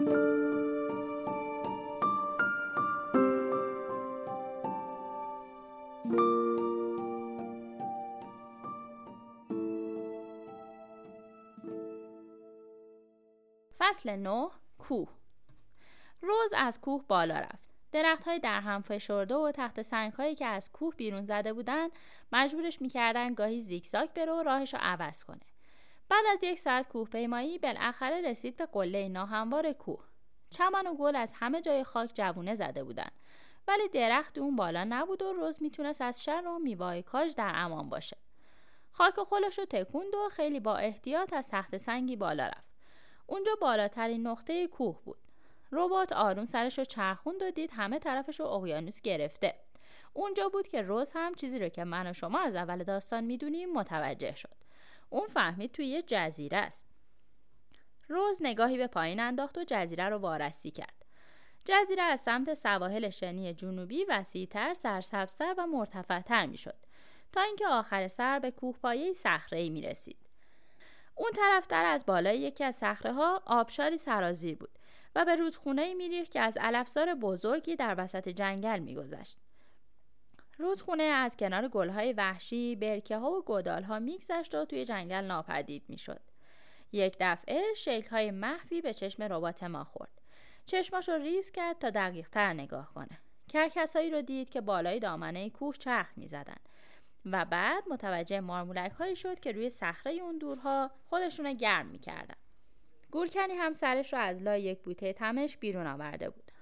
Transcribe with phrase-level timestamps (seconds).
[0.00, 0.10] فصل
[14.16, 15.08] 9 کوه.
[16.22, 17.70] روز از کوه بالا رفت.
[17.92, 21.90] درخت های در هم فشرده و تحت سنگ هایی که از کوه بیرون زده بودند
[22.32, 25.49] مجبورش می‌کردن گاهی زیگزاگ بره و راهش رو عوض کنه.
[26.10, 30.04] بعد از یک ساعت کوه پیمایی بالاخره رسید به قله ناهموار کوه.
[30.50, 33.08] چمن و گل از همه جای خاک جوونه زده بودن
[33.68, 37.88] ولی درخت اون بالا نبود و روز می‌تونست از شر و میوای کاج در امان
[37.88, 38.16] باشه.
[38.92, 42.70] خاک خلش رو تکوند و خیلی با احتیاط از تخت سنگی بالا رفت.
[43.26, 45.18] اونجا بالاترین نقطه کوه بود.
[45.72, 49.54] ربات آروم سرش رو چرخوند و دید همه طرفش رو اقیانوس گرفته.
[50.12, 53.72] اونجا بود که روز هم چیزی رو که من و شما از اول داستان می‌دونیم
[53.72, 54.69] متوجه شد.
[55.10, 56.86] اون فهمید توی یه جزیره است
[58.08, 61.04] روز نگاهی به پایین انداخت و جزیره رو وارسی کرد
[61.64, 66.76] جزیره از سمت سواحل شنی جنوبی وسیعتر سرسبزتر و مرتفعتر می‌شد
[67.32, 70.16] تا اینکه آخر سر به کوهپایه صخره‌ای می رسید.
[71.14, 74.78] اون طرفتر از بالای یکی از صخره ها آبشاری سرازیر بود
[75.14, 79.38] و به رودخونه میریخت که از علفزار بزرگی در وسط جنگل میگذشت.
[80.60, 85.84] رودخونه از کنار گلهای وحشی، برکه ها و گدال ها میگذشت و توی جنگل ناپدید
[85.88, 86.20] می‌شد.
[86.92, 90.20] یک دفعه شکل های محفی به چشم ربات ما خورد.
[90.66, 93.18] چشماش رو ریز کرد تا دقیق تر نگاه کنه.
[93.48, 96.68] کرکسایی رو دید که بالای دامنه کوه چرخ می‌زدند
[97.26, 102.36] و بعد متوجه مارمولک هایی شد که روی صخره اون دورها خودشون گرم می‌کردن.
[103.10, 106.52] گورکنی هم سرش رو از لای یک بوته تمش بیرون آورده بود.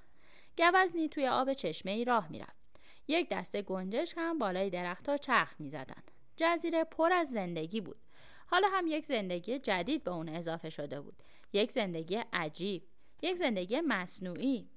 [0.59, 2.68] گوزنی توی آب چشمه ای راه می‌رفت.
[3.09, 6.03] یک دسته گنجش هم بالای درختها چرخ می‌زدن.
[6.37, 8.01] جزیره پر از زندگی بود.
[8.47, 11.23] حالا هم یک زندگی جدید به اون اضافه شده بود.
[11.53, 12.83] یک زندگی عجیب.
[13.23, 14.69] یک زندگی مصنوعی.